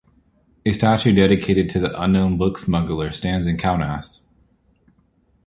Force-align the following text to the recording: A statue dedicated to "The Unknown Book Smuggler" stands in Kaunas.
A 0.65 0.71
statue 0.71 1.13
dedicated 1.13 1.69
to 1.69 1.79
"The 1.79 2.01
Unknown 2.01 2.35
Book 2.39 2.57
Smuggler" 2.57 3.11
stands 3.11 3.45
in 3.45 3.57
Kaunas. 3.57 4.21